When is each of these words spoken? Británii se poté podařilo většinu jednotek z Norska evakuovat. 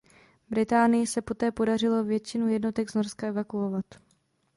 Británii 0.49 1.05
se 1.07 1.21
poté 1.21 1.51
podařilo 1.51 2.03
většinu 2.03 2.47
jednotek 2.47 2.91
z 2.91 2.93
Norska 2.93 3.27
evakuovat. 3.27 3.85